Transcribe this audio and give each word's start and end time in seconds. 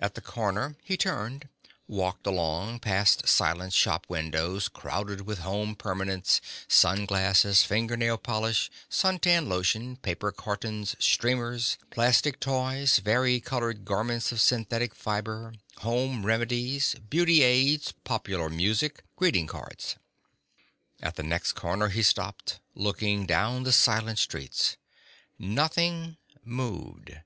At 0.00 0.16
the 0.16 0.20
corner 0.20 0.74
he 0.82 0.96
turned, 0.96 1.48
walked 1.86 2.26
along 2.26 2.80
past 2.80 3.28
silent 3.28 3.72
shop 3.72 4.04
windows 4.08 4.66
crowded 4.66 5.20
with 5.20 5.38
home 5.46 5.76
permanents, 5.76 6.40
sun 6.66 7.04
glasses, 7.06 7.62
fingernail 7.62 8.18
polish, 8.18 8.68
suntan 8.90 9.46
lotion, 9.48 9.94
paper 9.98 10.32
cartons, 10.32 10.96
streamers, 10.98 11.78
plastic 11.90 12.40
toys, 12.40 12.98
vari 12.98 13.38
colored 13.38 13.84
garments 13.84 14.32
of 14.32 14.40
synthetic 14.40 14.92
fiber, 14.92 15.52
home 15.82 16.26
remedies, 16.26 16.96
beauty 17.08 17.44
aids, 17.44 17.92
popular 18.02 18.48
music, 18.50 19.04
greeting 19.14 19.46
cards... 19.46 19.94
At 21.00 21.14
the 21.14 21.22
next 21.22 21.52
corner 21.52 21.90
he 21.90 22.02
stopped, 22.02 22.58
looking 22.74 23.24
down 23.24 23.62
the 23.62 23.70
silent 23.72 24.18
streets. 24.18 24.76
Nothing 25.38 26.16
moved. 26.44 27.20